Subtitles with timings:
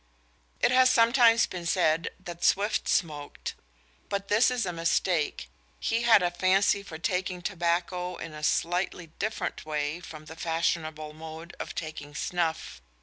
[0.59, 3.53] It has sometimes been said that Swift smoked;
[4.09, 5.47] but this is a mistake.
[5.79, 11.13] He had a fancy for taking tobacco in a slightly different way from the fashionable
[11.13, 12.81] mode of taking snuff.